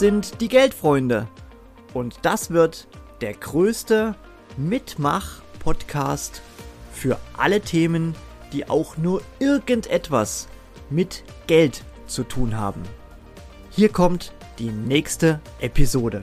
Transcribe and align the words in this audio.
sind 0.00 0.40
die 0.40 0.48
Geldfreunde. 0.48 1.28
Und 1.92 2.20
das 2.22 2.50
wird 2.50 2.88
der 3.20 3.34
größte 3.34 4.14
Mitmach-Podcast 4.56 6.40
für 6.90 7.18
alle 7.36 7.60
Themen, 7.60 8.14
die 8.54 8.68
auch 8.68 8.96
nur 8.96 9.20
irgendetwas 9.40 10.48
mit 10.88 11.22
Geld 11.46 11.84
zu 12.06 12.24
tun 12.24 12.56
haben. 12.56 12.82
Hier 13.70 13.90
kommt 13.90 14.32
die 14.58 14.70
nächste 14.70 15.38
Episode. 15.60 16.22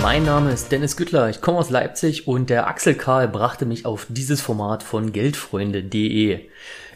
Mein 0.00 0.24
Name 0.24 0.52
ist 0.52 0.70
Dennis 0.70 0.96
Güttler, 0.96 1.28
ich 1.28 1.40
komme 1.40 1.58
aus 1.58 1.70
Leipzig 1.70 2.28
und 2.28 2.50
der 2.50 2.68
Axel 2.68 2.94
Karl 2.94 3.26
brachte 3.26 3.66
mich 3.66 3.84
auf 3.84 4.06
dieses 4.08 4.40
Format 4.40 4.84
von 4.84 5.12
Geldfreunde.de. 5.12 6.48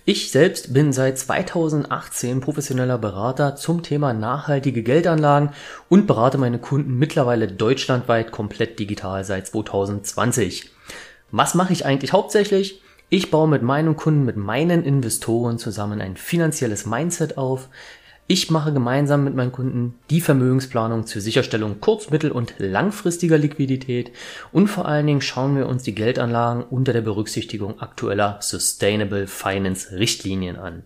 Ich 0.05 0.31
selbst 0.31 0.73
bin 0.73 0.93
seit 0.93 1.19
2018 1.19 2.41
professioneller 2.41 2.99
Berater 2.99 3.57
zum 3.57 3.83
Thema 3.83 4.13
nachhaltige 4.13 4.83
Geldanlagen 4.83 5.51
und 5.89 6.07
berate 6.07 6.39
meine 6.39 6.59
Kunden 6.59 6.99
mittlerweile 6.99 7.49
deutschlandweit 7.49 8.31
komplett 8.33 8.79
digital 8.79 9.25
seit 9.25 9.49
2020. 9.49 10.71
Was 11.33 11.55
mache 11.55 11.73
ich 11.73 11.85
eigentlich 11.85 12.13
hauptsächlich? 12.13 12.83
Ich 13.11 13.31
baue 13.31 13.47
mit 13.47 13.63
meinen 13.63 13.95
Kunden, 13.95 14.25
mit 14.25 14.37
meinen 14.37 14.85
Investoren 14.85 15.59
zusammen 15.59 16.01
ein 16.01 16.17
finanzielles 16.17 16.87
Mindset 16.87 17.37
auf. 17.37 17.69
Ich 18.33 18.51
mache 18.51 18.73
gemeinsam 18.73 19.25
mit 19.25 19.35
meinen 19.35 19.53
Kunden 19.53 19.99
die 20.09 20.23
Vermögensplanung 20.23 21.05
zur 21.05 21.21
Sicherstellung 21.21 21.83
kurz-, 21.83 22.09
mittel- 22.09 22.33
und 22.33 22.55
langfristiger 22.57 23.37
Liquidität 23.37 24.11
und 24.53 24.69
vor 24.69 24.89
allen 24.89 25.07
Dingen 25.07 25.21
schauen 25.21 25.55
wir 25.55 25.69
uns 25.69 25.83
die 25.83 25.95
Geldanlagen 25.95 26.65
unter 26.65 26.95
der 26.95 27.03
Berücksichtigung 27.03 27.79
aktueller 27.81 28.39
Sustainable 28.41 29.27
Finance 29.27 29.99
Richtlinien 29.99 30.57
an. 30.57 30.83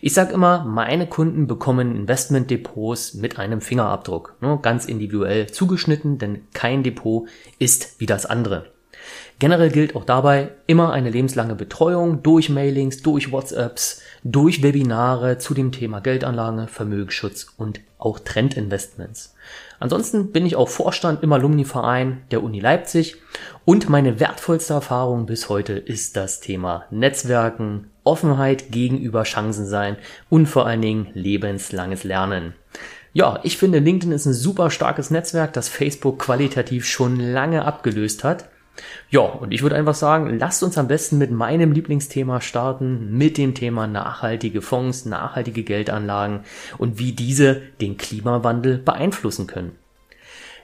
Ich 0.00 0.12
sage 0.12 0.32
immer, 0.32 0.64
meine 0.64 1.06
Kunden 1.06 1.46
bekommen 1.46 1.94
Investmentdepots 1.94 3.14
mit 3.14 3.38
einem 3.38 3.60
Fingerabdruck, 3.60 4.34
ganz 4.62 4.86
individuell 4.86 5.46
zugeschnitten, 5.52 6.18
denn 6.18 6.48
kein 6.52 6.82
Depot 6.82 7.28
ist 7.60 8.00
wie 8.00 8.06
das 8.06 8.26
andere. 8.26 8.72
Generell 9.38 9.70
gilt 9.70 9.96
auch 9.96 10.04
dabei 10.04 10.50
immer 10.66 10.92
eine 10.92 11.10
lebenslange 11.10 11.54
Betreuung 11.54 12.22
durch 12.22 12.48
Mailings, 12.48 13.02
durch 13.02 13.32
WhatsApps, 13.32 14.00
durch 14.24 14.62
Webinare 14.62 15.38
zu 15.38 15.54
dem 15.54 15.72
Thema 15.72 16.00
Geldanlage, 16.00 16.68
Vermögensschutz 16.68 17.48
und 17.56 17.80
auch 17.98 18.18
Trendinvestments. 18.18 19.34
Ansonsten 19.80 20.30
bin 20.30 20.46
ich 20.46 20.54
auch 20.56 20.68
Vorstand 20.68 21.22
im 21.22 21.32
Alumni-Verein 21.32 22.22
der 22.30 22.42
Uni 22.42 22.60
Leipzig 22.60 23.16
und 23.64 23.88
meine 23.88 24.20
wertvollste 24.20 24.74
Erfahrung 24.74 25.26
bis 25.26 25.48
heute 25.48 25.72
ist 25.72 26.16
das 26.16 26.40
Thema 26.40 26.84
Netzwerken, 26.90 27.90
Offenheit 28.04 28.70
gegenüber 28.70 29.24
Chancen 29.24 29.66
sein 29.66 29.96
und 30.28 30.46
vor 30.46 30.66
allen 30.66 30.82
Dingen 30.82 31.08
lebenslanges 31.14 32.04
Lernen. 32.04 32.54
Ja, 33.12 33.40
ich 33.42 33.58
finde 33.58 33.78
LinkedIn 33.78 34.12
ist 34.12 34.26
ein 34.26 34.32
super 34.32 34.70
starkes 34.70 35.10
Netzwerk, 35.10 35.52
das 35.52 35.68
Facebook 35.68 36.18
qualitativ 36.18 36.86
schon 36.86 37.20
lange 37.20 37.64
abgelöst 37.64 38.24
hat. 38.24 38.46
Ja, 39.10 39.20
und 39.20 39.52
ich 39.52 39.62
würde 39.62 39.76
einfach 39.76 39.94
sagen, 39.94 40.38
lasst 40.38 40.62
uns 40.62 40.78
am 40.78 40.88
besten 40.88 41.18
mit 41.18 41.30
meinem 41.30 41.72
Lieblingsthema 41.72 42.40
starten, 42.40 43.16
mit 43.16 43.36
dem 43.36 43.54
Thema 43.54 43.86
nachhaltige 43.86 44.62
Fonds, 44.62 45.04
nachhaltige 45.04 45.62
Geldanlagen 45.62 46.40
und 46.78 46.98
wie 46.98 47.12
diese 47.12 47.60
den 47.80 47.98
Klimawandel 47.98 48.78
beeinflussen 48.78 49.46
können. 49.46 49.72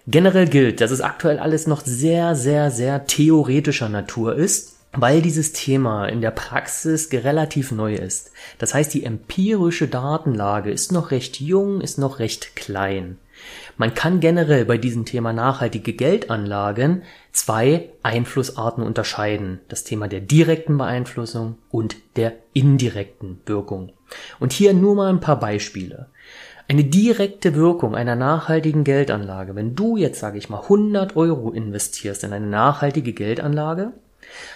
Generell 0.06 0.48
gilt, 0.48 0.80
dass 0.80 0.90
es 0.90 1.02
aktuell 1.02 1.38
alles 1.38 1.66
noch 1.66 1.82
sehr, 1.82 2.34
sehr, 2.34 2.70
sehr 2.70 3.04
theoretischer 3.04 3.90
Natur 3.90 4.34
ist, 4.34 4.78
weil 4.92 5.20
dieses 5.20 5.52
Thema 5.52 6.06
in 6.06 6.22
der 6.22 6.30
Praxis 6.30 7.10
relativ 7.12 7.72
neu 7.72 7.94
ist. 7.94 8.32
Das 8.56 8.72
heißt, 8.72 8.94
die 8.94 9.04
empirische 9.04 9.86
Datenlage 9.86 10.70
ist 10.70 10.92
noch 10.92 11.10
recht 11.10 11.40
jung, 11.40 11.82
ist 11.82 11.98
noch 11.98 12.20
recht 12.20 12.56
klein. 12.56 13.18
Man 13.76 13.94
kann 13.94 14.20
generell 14.20 14.64
bei 14.64 14.78
diesem 14.78 15.04
Thema 15.04 15.32
nachhaltige 15.32 15.92
Geldanlagen 15.92 17.02
zwei 17.32 17.90
Einflussarten 18.02 18.82
unterscheiden. 18.82 19.60
Das 19.68 19.84
Thema 19.84 20.08
der 20.08 20.20
direkten 20.20 20.76
Beeinflussung 20.78 21.58
und 21.70 21.96
der 22.16 22.34
indirekten 22.52 23.40
Wirkung. 23.46 23.92
Und 24.40 24.52
hier 24.52 24.74
nur 24.74 24.94
mal 24.94 25.10
ein 25.10 25.20
paar 25.20 25.38
Beispiele. 25.38 26.08
Eine 26.66 26.84
direkte 26.84 27.54
Wirkung 27.54 27.94
einer 27.94 28.16
nachhaltigen 28.16 28.84
Geldanlage, 28.84 29.54
wenn 29.54 29.74
du 29.74 29.96
jetzt, 29.96 30.20
sage 30.20 30.36
ich 30.36 30.50
mal, 30.50 30.62
100 30.62 31.16
Euro 31.16 31.50
investierst 31.50 32.24
in 32.24 32.32
eine 32.32 32.46
nachhaltige 32.46 33.14
Geldanlage, 33.14 33.92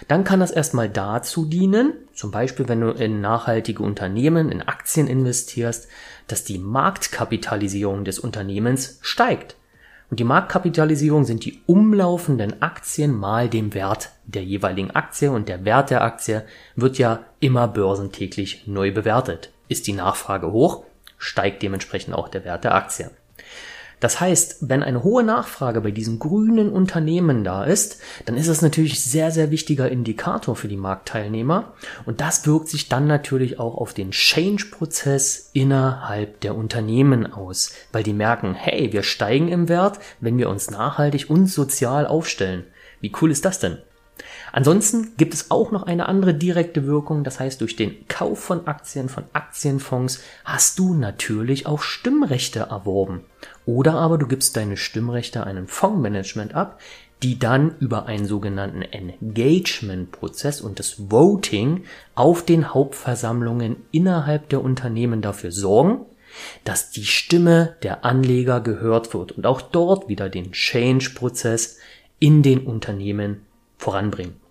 dann 0.08 0.24
kann 0.24 0.40
das 0.40 0.50
erstmal 0.50 0.88
dazu 0.88 1.44
dienen, 1.44 1.94
zum 2.14 2.30
Beispiel 2.30 2.68
wenn 2.68 2.80
du 2.80 2.90
in 2.90 3.20
nachhaltige 3.20 3.82
Unternehmen, 3.82 4.50
in 4.50 4.62
Aktien 4.62 5.06
investierst, 5.06 5.88
dass 6.26 6.44
die 6.44 6.58
Marktkapitalisierung 6.58 8.04
des 8.04 8.18
Unternehmens 8.18 8.98
steigt. 9.02 9.56
Und 10.10 10.20
die 10.20 10.24
Marktkapitalisierung 10.24 11.24
sind 11.24 11.44
die 11.46 11.62
umlaufenden 11.66 12.60
Aktien 12.60 13.14
mal 13.18 13.48
dem 13.48 13.72
Wert 13.72 14.10
der 14.24 14.44
jeweiligen 14.44 14.90
Aktie 14.90 15.30
und 15.30 15.48
der 15.48 15.64
Wert 15.64 15.88
der 15.88 16.02
Aktie 16.02 16.44
wird 16.76 16.98
ja 16.98 17.20
immer 17.40 17.66
börsentäglich 17.66 18.66
neu 18.66 18.92
bewertet. 18.92 19.50
Ist 19.68 19.86
die 19.86 19.94
Nachfrage 19.94 20.52
hoch, 20.52 20.84
steigt 21.16 21.62
dementsprechend 21.62 22.14
auch 22.14 22.28
der 22.28 22.44
Wert 22.44 22.64
der 22.64 22.74
Aktie. 22.74 23.10
Das 24.02 24.18
heißt, 24.18 24.56
wenn 24.68 24.82
eine 24.82 25.04
hohe 25.04 25.22
Nachfrage 25.22 25.80
bei 25.80 25.92
diesen 25.92 26.18
grünen 26.18 26.72
Unternehmen 26.72 27.44
da 27.44 27.62
ist, 27.62 28.00
dann 28.24 28.36
ist 28.36 28.48
das 28.48 28.60
natürlich 28.60 29.00
sehr, 29.00 29.30
sehr 29.30 29.52
wichtiger 29.52 29.88
Indikator 29.88 30.56
für 30.56 30.66
die 30.66 30.76
Marktteilnehmer. 30.76 31.74
Und 32.04 32.20
das 32.20 32.44
wirkt 32.44 32.68
sich 32.68 32.88
dann 32.88 33.06
natürlich 33.06 33.60
auch 33.60 33.76
auf 33.76 33.94
den 33.94 34.10
Change-Prozess 34.10 35.50
innerhalb 35.52 36.40
der 36.40 36.56
Unternehmen 36.56 37.32
aus, 37.32 37.74
weil 37.92 38.02
die 38.02 38.12
merken, 38.12 38.54
hey, 38.54 38.92
wir 38.92 39.04
steigen 39.04 39.46
im 39.46 39.68
Wert, 39.68 40.00
wenn 40.18 40.36
wir 40.36 40.50
uns 40.50 40.68
nachhaltig 40.68 41.30
und 41.30 41.46
sozial 41.46 42.04
aufstellen. 42.04 42.64
Wie 43.00 43.12
cool 43.20 43.30
ist 43.30 43.44
das 43.44 43.60
denn? 43.60 43.78
Ansonsten 44.52 45.12
gibt 45.16 45.32
es 45.32 45.50
auch 45.50 45.70
noch 45.70 45.84
eine 45.84 46.08
andere 46.08 46.34
direkte 46.34 46.86
Wirkung, 46.86 47.24
das 47.24 47.40
heißt 47.40 47.60
durch 47.60 47.76
den 47.76 48.06
Kauf 48.08 48.38
von 48.38 48.66
Aktien, 48.66 49.08
von 49.08 49.24
Aktienfonds 49.32 50.20
hast 50.44 50.78
du 50.78 50.94
natürlich 50.94 51.66
auch 51.66 51.80
Stimmrechte 51.80 52.60
erworben. 52.60 53.22
Oder 53.64 53.94
aber 53.94 54.18
du 54.18 54.26
gibst 54.26 54.56
deine 54.56 54.76
Stimmrechte 54.76 55.44
einem 55.44 55.68
Fondsmanagement 55.68 56.54
ab, 56.54 56.80
die 57.22 57.38
dann 57.38 57.76
über 57.78 58.06
einen 58.06 58.26
sogenannten 58.26 58.82
Engagement-Prozess 58.82 60.60
und 60.60 60.78
das 60.78 61.10
Voting 61.10 61.84
auf 62.14 62.44
den 62.44 62.74
Hauptversammlungen 62.74 63.76
innerhalb 63.92 64.48
der 64.48 64.62
Unternehmen 64.62 65.22
dafür 65.22 65.52
sorgen, 65.52 66.04
dass 66.64 66.90
die 66.90 67.04
Stimme 67.04 67.76
der 67.82 68.04
Anleger 68.04 68.60
gehört 68.60 69.14
wird 69.14 69.32
und 69.32 69.46
auch 69.46 69.62
dort 69.62 70.08
wieder 70.08 70.28
den 70.28 70.52
Change-Prozess 70.52 71.78
in 72.18 72.42
den 72.42 72.66
Unternehmen 72.66 73.46
voranbringen. 73.82 74.42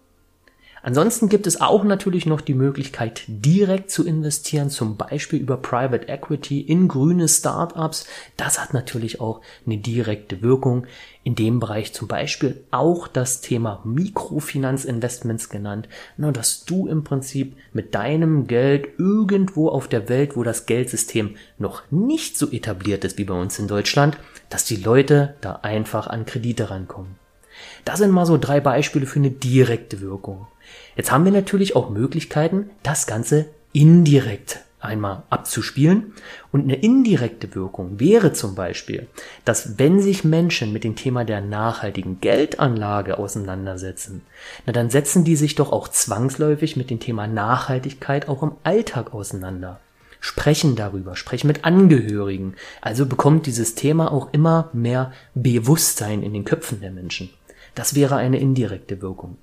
Ansonsten 0.84 1.30
gibt 1.30 1.46
es 1.46 1.62
auch 1.62 1.84
natürlich 1.84 2.26
noch 2.26 2.42
die 2.42 2.56
Möglichkeit, 2.56 3.22
direkt 3.28 3.92
zu 3.92 4.04
investieren, 4.04 4.72
zum 4.72 4.98
Beispiel 4.98 5.40
über 5.40 5.58
Private 5.58 6.08
Equity 6.08 6.60
in 6.60 6.88
grüne 6.88 7.28
Startups. 7.28 8.08
Das 8.36 8.60
hat 8.60 8.74
natürlich 8.74 9.22
auch 9.22 9.42
eine 9.66 9.78
direkte 9.78 10.42
Wirkung. 10.42 10.88
In 11.24 11.36
dem 11.36 11.60
Bereich 11.60 11.94
zum 11.94 12.08
Beispiel 12.08 12.64
auch 12.72 13.08
das 13.08 13.42
Thema 13.42 13.82
Mikrofinanzinvestments 13.84 15.50
genannt. 15.50 15.88
Nur, 16.18 16.32
dass 16.32 16.66
du 16.66 16.88
im 16.88 17.04
Prinzip 17.04 17.56
mit 17.74 17.94
deinem 17.94 18.48
Geld 18.48 18.88
irgendwo 18.98 19.70
auf 19.70 19.88
der 19.88 20.10
Welt, 20.10 20.36
wo 20.36 20.42
das 20.42 20.66
Geldsystem 20.66 21.36
noch 21.60 21.84
nicht 21.92 22.40
so 22.40 22.50
etabliert 22.50 23.06
ist 23.06 23.20
wie 23.20 23.26
bei 23.26 23.40
uns 23.40 23.60
in 23.60 23.68
Deutschland, 23.68 24.18
dass 24.50 24.66
die 24.66 24.78
Leute 24.78 25.36
da 25.42 25.60
einfach 25.62 26.08
an 26.08 26.26
Kredite 26.26 26.72
rankommen. 26.72 27.21
Das 27.86 28.00
sind 28.00 28.12
mal 28.12 28.26
so 28.26 28.38
drei 28.38 28.60
Beispiele 28.60 29.06
für 29.06 29.20
eine 29.20 29.32
direkte 29.32 30.02
Wirkung. 30.02 30.48
Jetzt 30.96 31.12
haben 31.12 31.26
wir 31.26 31.32
natürlich 31.32 31.76
auch 31.76 31.90
Möglichkeiten, 31.90 32.70
das 32.84 33.08
Ganze 33.08 33.48
indirekt 33.74 34.60
einmal 34.82 35.24
abzuspielen. 35.30 36.14
Und 36.52 36.64
eine 36.64 36.76
indirekte 36.76 37.56
Wirkung 37.56 38.00
wäre 38.00 38.34
zum 38.34 38.56
Beispiel, 38.56 39.08
dass 39.46 39.78
wenn 39.80 40.02
sich 40.02 40.24
Menschen 40.24 40.74
mit 40.74 40.84
dem 40.84 40.96
Thema 40.96 41.24
der 41.24 41.42
nachhaltigen 41.42 42.20
Geldanlage 42.20 43.18
auseinandersetzen, 43.18 44.22
na 44.66 44.74
dann 44.74 44.90
setzen 44.90 45.24
die 45.24 45.36
sich 45.36 45.56
doch 45.56 45.72
auch 45.72 45.88
zwangsläufig 45.88 46.76
mit 46.76 46.90
dem 46.90 47.00
Thema 47.00 47.28
Nachhaltigkeit 47.28 48.28
auch 48.28 48.44
im 48.44 48.54
Alltag 48.64 49.14
auseinander. 49.14 49.80
Sprechen 50.24 50.76
darüber, 50.76 51.16
sprechen 51.16 51.48
mit 51.48 51.66
Angehörigen. 51.66 52.54
Also 52.80 53.08
bekommt 53.08 53.48
dieses 53.48 53.74
Thema 53.74 54.12
auch 54.12 54.30
immer 54.34 54.70
mehr 54.72 55.14
Bewusstsein 55.34 56.22
in 56.22 56.34
den 56.34 56.46
Köpfen 56.46 56.80
der 56.80 56.92
Menschen. 56.92 57.32
Das 57.76 57.96
wäre 57.96 58.16
eine 58.16 58.40
indirekte 58.40 59.02
Wirkung. 59.02 59.38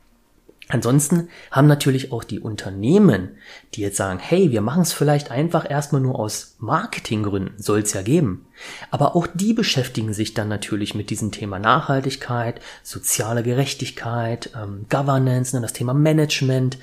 Ansonsten 0.71 1.31
haben 1.51 1.67
natürlich 1.67 2.13
auch 2.13 2.25
die 2.25 2.41
Unternehmen, 2.41 3.39
die 3.73 3.81
jetzt 3.81 3.97
sagen, 3.97 4.19
hey, 4.19 4.51
wir 4.51 4.61
machen 4.61 4.83
es 4.83 4.93
vielleicht 4.93 5.31
einfach 5.31 5.69
erstmal 5.69 6.03
nur 6.03 6.19
aus 6.19 6.57
Marketinggründen, 6.59 7.55
soll 7.57 7.81
es 7.81 7.95
ja 7.95 8.03
geben. 8.03 8.47
Aber 8.91 9.17
auch 9.17 9.27
die 9.27 9.55
beschäftigen 9.55 10.13
sich 10.13 10.35
dann 10.35 10.49
natürlich 10.49 10.95
mit 10.95 11.09
diesem 11.09 11.33
Thema 11.33 11.59
Nachhaltigkeit, 11.59 12.61
soziale 12.83 13.43
Gerechtigkeit, 13.43 14.51
ähm, 14.55 14.85
Governance, 14.91 15.57
ne, 15.57 15.63
das 15.63 15.73
Thema 15.73 15.95
Management 15.95 16.77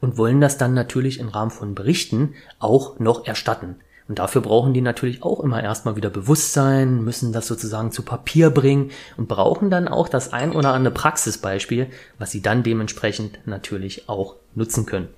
und 0.00 0.18
wollen 0.18 0.40
das 0.40 0.56
dann 0.56 0.72
natürlich 0.72 1.18
im 1.18 1.28
Rahmen 1.28 1.50
von 1.50 1.74
Berichten 1.74 2.34
auch 2.60 3.00
noch 3.00 3.26
erstatten. 3.26 3.74
Und 4.08 4.18
dafür 4.18 4.42
brauchen 4.42 4.74
die 4.74 4.80
natürlich 4.80 5.22
auch 5.22 5.40
immer 5.40 5.62
erstmal 5.62 5.96
wieder 5.96 6.10
Bewusstsein, 6.10 7.02
müssen 7.02 7.32
das 7.32 7.46
sozusagen 7.46 7.92
zu 7.92 8.02
Papier 8.02 8.50
bringen 8.50 8.90
und 9.16 9.28
brauchen 9.28 9.70
dann 9.70 9.88
auch 9.88 10.08
das 10.08 10.32
ein 10.32 10.52
oder 10.52 10.72
andere 10.72 10.92
Praxisbeispiel, 10.92 11.86
was 12.18 12.30
sie 12.30 12.42
dann 12.42 12.62
dementsprechend 12.62 13.38
natürlich 13.46 14.08
auch 14.08 14.36
nutzen 14.54 14.86
können. 14.86 15.08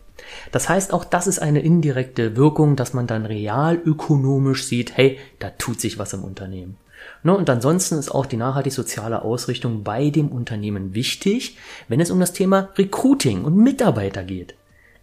Das 0.52 0.69
heißt, 0.69 0.92
auch 0.92 1.04
das 1.04 1.26
ist 1.26 1.40
eine 1.40 1.60
indirekte 1.60 2.36
Wirkung, 2.36 2.76
dass 2.76 2.94
man 2.94 3.06
dann 3.06 3.26
realökonomisch 3.26 4.64
sieht, 4.64 4.96
hey, 4.96 5.19
da 5.38 5.50
tut 5.50 5.80
sich 5.80 5.98
was 5.98 6.12
im 6.12 6.22
Unternehmen. 6.22 6.76
No, 7.22 7.34
und 7.37 7.48
ansonsten 7.50 7.98
ist 7.98 8.10
auch 8.10 8.26
die 8.26 8.37
nachhaltig-soziale 8.37 9.22
Ausrichtung 9.22 9.82
bei 9.82 10.10
dem 10.10 10.28
Unternehmen 10.28 10.94
wichtig, 10.94 11.58
wenn 11.88 12.00
es 12.00 12.10
um 12.10 12.20
das 12.20 12.32
Thema 12.32 12.70
Recruiting 12.76 13.44
und 13.44 13.56
Mitarbeiter 13.56 14.22
geht. 14.25 14.54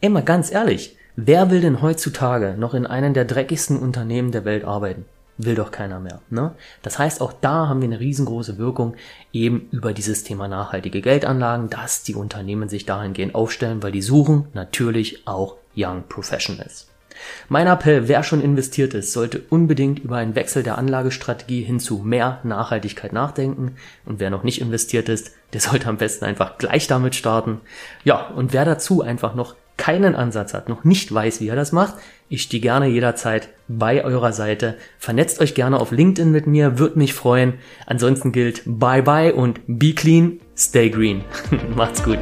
Mal 0.07 0.23
ganz 0.23 0.51
ehrlich, 0.51 0.97
Wer 1.17 1.51
will 1.51 1.59
denn 1.59 1.81
heutzutage 1.81 2.55
noch 2.57 2.73
in 2.73 2.85
einem 2.85 3.13
der 3.13 3.25
dreckigsten 3.25 3.77
Unternehmen 3.77 4.31
der 4.31 4.45
Welt 4.45 4.63
arbeiten? 4.63 5.05
Will 5.37 5.55
doch 5.55 5.71
keiner 5.71 5.99
mehr. 5.99 6.21
Ne? 6.29 6.55
Das 6.83 6.99
heißt, 6.99 7.19
auch 7.19 7.33
da 7.33 7.67
haben 7.67 7.81
wir 7.81 7.87
eine 7.87 7.99
riesengroße 7.99 8.57
Wirkung 8.57 8.95
eben 9.33 9.67
über 9.71 9.91
dieses 9.91 10.23
Thema 10.23 10.47
nachhaltige 10.47 11.01
Geldanlagen, 11.01 11.69
dass 11.69 12.03
die 12.03 12.15
Unternehmen 12.15 12.69
sich 12.69 12.85
dahingehend 12.85 13.35
aufstellen, 13.35 13.83
weil 13.83 13.91
die 13.91 14.01
suchen 14.01 14.47
natürlich 14.53 15.27
auch 15.27 15.57
Young 15.75 16.03
Professionals. 16.07 16.87
Mein 17.49 17.67
Appell, 17.67 18.07
wer 18.07 18.23
schon 18.23 18.41
investiert 18.41 18.93
ist, 18.93 19.11
sollte 19.11 19.41
unbedingt 19.49 19.99
über 19.99 20.17
einen 20.17 20.35
Wechsel 20.35 20.63
der 20.63 20.77
Anlagestrategie 20.77 21.61
hin 21.61 21.79
zu 21.79 21.99
mehr 21.99 22.39
Nachhaltigkeit 22.43 23.11
nachdenken. 23.11 23.75
Und 24.05 24.19
wer 24.19 24.29
noch 24.29 24.43
nicht 24.43 24.61
investiert 24.61 25.09
ist, 25.09 25.31
der 25.53 25.59
sollte 25.61 25.89
am 25.89 25.97
besten 25.97 26.25
einfach 26.25 26.57
gleich 26.57 26.87
damit 26.87 27.15
starten. 27.15 27.59
Ja, 28.03 28.27
und 28.27 28.53
wer 28.53 28.63
dazu 28.63 29.01
einfach 29.01 29.35
noch 29.35 29.55
keinen 29.81 30.13
Ansatz 30.15 30.53
hat, 30.53 30.69
noch 30.69 30.83
nicht 30.83 31.11
weiß, 31.11 31.41
wie 31.41 31.47
er 31.47 31.55
das 31.55 31.71
macht, 31.71 31.95
ich 32.29 32.43
stehe 32.43 32.61
gerne 32.61 32.85
jederzeit 32.85 33.49
bei 33.67 34.05
eurer 34.05 34.31
Seite. 34.31 34.77
Vernetzt 34.99 35.41
euch 35.41 35.55
gerne 35.55 35.79
auf 35.79 35.91
LinkedIn 35.91 36.31
mit 36.31 36.45
mir, 36.45 36.77
würde 36.77 36.99
mich 36.99 37.15
freuen. 37.15 37.55
Ansonsten 37.87 38.31
gilt 38.31 38.61
bye 38.67 39.01
bye 39.01 39.33
und 39.33 39.59
be 39.65 39.93
clean, 39.93 40.39
stay 40.55 40.91
green. 40.91 41.23
Macht's 41.75 42.03
gut. 42.03 42.19